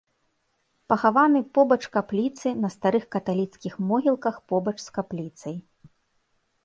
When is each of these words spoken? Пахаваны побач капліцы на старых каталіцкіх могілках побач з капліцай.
Пахаваны 0.93 1.41
побач 1.57 1.77
капліцы 1.97 2.47
на 2.63 2.69
старых 2.77 3.03
каталіцкіх 3.17 3.73
могілках 3.93 4.35
побач 4.55 4.77
з 4.87 5.01
капліцай. 5.01 5.55